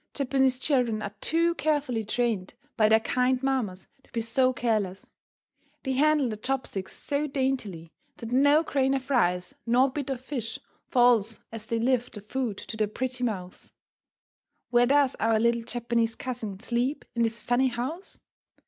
[0.15, 5.07] Japanese children are too carefully trained by their kind mammas to be so careless.
[5.83, 10.19] They handle their chop sticks so daintily that no grain of rice nor bit of
[10.19, 10.57] fish
[10.89, 13.71] falls as they lift the food to their pretty mouths.
[14.71, 18.17] Where does our little Japanese cousin sleep in this funny house?